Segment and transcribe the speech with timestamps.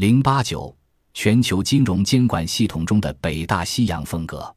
[0.00, 0.74] 零八九
[1.12, 4.50] 全球金融监管系统中的北大西洋风格。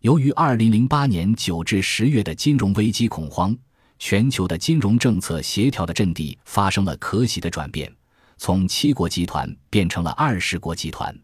[0.00, 3.54] 由于二零零八年九至十月的金融危机恐慌，
[3.98, 7.94] 全球的金融政策协调的阵地发生了可喜的转变，
[8.38, 11.14] 从七国集团变成了二十国集团。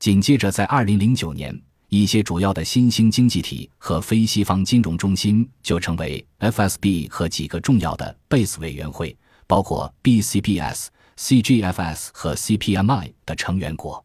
[0.00, 1.56] 紧接着，在二零零九年，
[1.88, 9.16] 一些主要的新兴经济体和非西方金融中心就成为 FSB 和几个重要的 Base 委员会，
[9.46, 10.88] 包括 BCBS、
[11.18, 14.04] CGFS 和 CPMI 的成员国。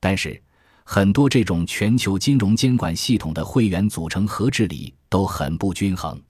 [0.00, 0.42] 但是，
[0.84, 6.20] 很多这种全球金融监管系统的会员组成和治理都很不均衡。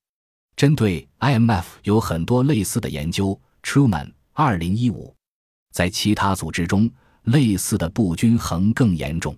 [0.56, 3.38] 针对 IMF 有很多类似的研究。
[3.64, 5.16] Truman 二零一五，
[5.72, 6.90] 在其他组织中，
[7.22, 9.34] 类似的不均衡更严重。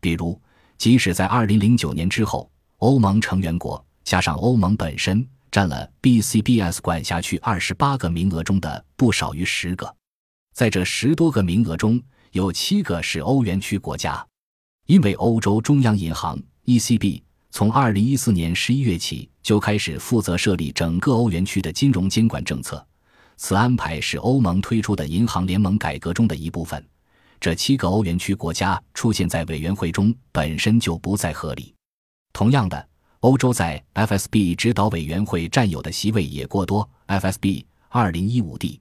[0.00, 0.40] 比如，
[0.78, 9.92] 即使在二零零九年之后，欧盟成员国加上欧盟本身占了 BCBS 管辖区二十八个名额中的不少于十个。
[10.56, 12.02] 在这十多个名额中，
[12.32, 14.26] 有七个是欧元区国家。
[14.86, 22.82] 因为欧洲中央银行 （ECB） 从二零一四年十一月起就开始负责设立整个欧元区的金融监管政策，
[23.36, 26.82] 此安排是欧盟推出的银行联盟改革中的一部分。
[27.38, 31.74] 这七个欧元区国家出现在委员会中本身就不再合理。
[32.32, 32.88] 同样的，
[33.20, 36.88] 欧洲在 FSB 指导委员会占有的席位也过多。
[37.08, 38.80] FSB 二零一五 D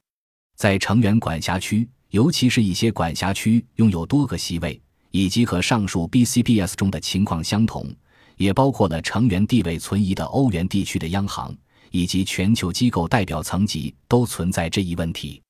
[0.56, 4.81] 在成员管辖区，尤其是一些管辖区拥有多个席位。
[5.12, 7.89] 以及和上述 BCBS 中的情况相同，
[8.36, 11.56] 也包括了成员地位存疑的欧元地区的央行
[11.92, 15.42] 以及全球机构代表层级都存在这一问题。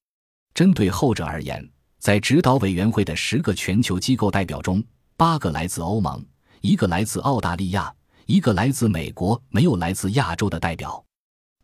[0.54, 4.84] 针对后者而言，在指导委员会的十个全球机构代表中，
[5.18, 6.24] 八个来自欧盟，
[6.62, 7.92] 一个来自澳大利亚，
[8.28, 11.05] 一个来自美国，没有来自亚洲的代表。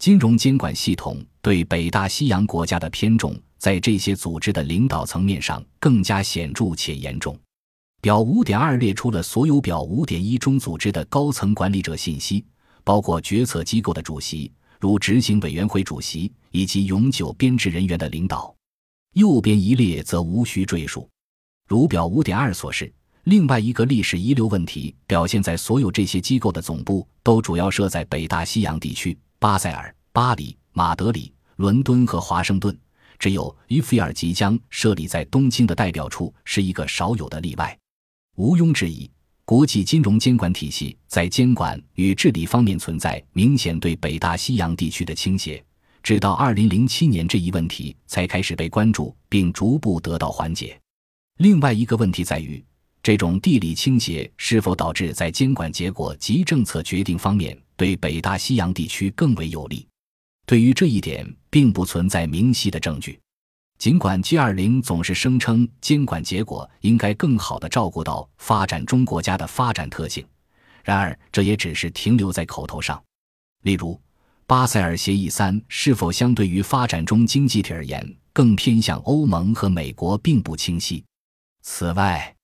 [0.01, 7.37] 金融监管系统对北大西洋国家的偏重，在这些组织的领导层面上更加显著且严重。
[8.01, 12.43] 表五点二列出了所有表五点一中组织的高层管理者信息，
[12.83, 18.51] 包括决策机构的主席，如执行委员会主席以及永久编制人员的领导。
[19.13, 21.07] 右边一列则无需赘述。
[21.67, 22.91] 如表五点二所示，
[23.25, 32.75] 另外一个历史遗留问题表现在所有这些机构的总部都主要设在北大西洋地区，巴塞尔、巴黎、马德里、伦敦和华盛顿，
[33.19, 37.77] 只有伊菲尔即将设立在东京的代表处是一个少有的例外。
[38.37, 39.07] 毋庸置疑，
[39.45, 45.63] 国际金融监管体系在监管与治理方面存在明显对北大西洋地区的倾斜。
[46.01, 50.75] 直到二零零七年，这一问题才开始被关注，并逐步得到缓解。
[51.37, 52.63] 另外一个问题在于，
[53.03, 59.87] 这种地理倾斜是否导致在监管结果及政策决定方面对北大西洋地区更为有利？
[60.45, 63.19] 对于这一点，并不存在明晰的证据。
[63.79, 70.23] 尽管 G20 总是声称监管结果应该更好地照顾到发展中国家的发展特性，
[70.83, 73.01] 然而这也只是停留在口头上。
[73.63, 73.99] 例如，
[74.45, 81.03] 巴塞尔协议三是否相对于发展中经济体而言更偏向欧盟和美国，并不清晰。
[81.63, 82.35] 此外，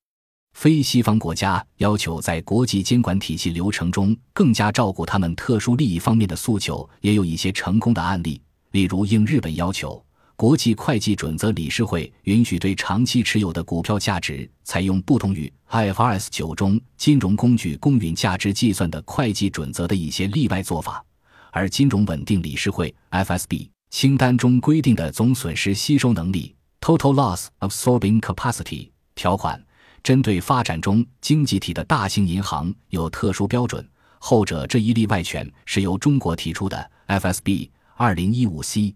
[0.57, 8.41] 非西方国家要求在国际监管体系流程中更加照顾他们特殊利益方面的诉求，也有一些成功的案例。
[8.71, 10.03] 例如，应日本要求。
[10.35, 21.05] 国际会计准则理事会允许对长期持有的股票价值采用不同于 IFRS 九中金融工具公允价值计算的会计准则的一些例外做法，
[21.51, 29.63] 而金融稳定理事会 FSB 清单中规定的总损失吸收能力 Total Loss Absorbing Capacity 条款，
[30.03, 33.87] 针对发展中经济体的大型银行有特殊标准，
[34.19, 38.93] 后者这一例外权是由中国提出的 FSB 二零一五 C。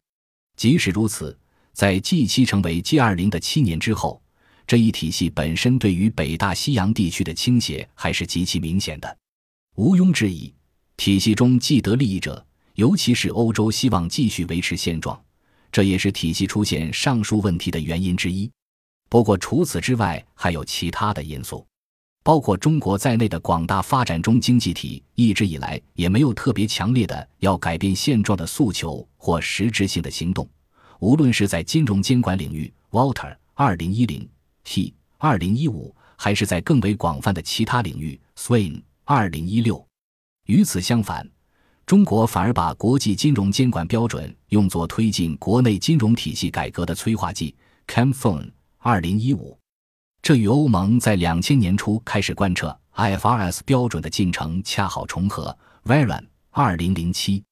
[0.55, 1.37] 即使如此，
[1.73, 4.21] 在 G7 成为 G20 的七年之后，
[4.67, 9.17] 这一体系本身对于北大西洋地区的倾斜还是极其明显的。
[9.75, 10.53] 毋庸置疑，
[10.97, 12.45] 体系中既得利益者，
[12.75, 15.19] 尤其是欧洲，希望继续维持现状，
[15.71, 18.49] 这也是体系出现上述问题的原因之一。
[19.11, 21.67] 不过，除此之外，还有其他的因素，
[22.23, 29.05] 包括中国在内的广大发展中经济体一直以来也没有特别强烈的要改变现状的诉求。
[29.17, 30.47] 或实质性的行动，
[30.99, 34.25] 无论是在金融监管领域 （Walter 二零一零
[34.63, 39.85] T 二零一五），还是在更为广泛的其他领域 （Swain 二零一六）。
[40.47, 41.29] 与此相反，
[41.85, 47.53] 中国反而把国际金融监管标准用作推进国内金融体系改革的催化剂
[47.85, 48.49] （Camphone
[48.83, 49.57] 二零一五）。
[50.23, 55.55] 这与欧盟在两千年初开始贯彻 IFRS 标准的进程恰好重合
[55.85, 57.43] （Veran 二零零七）。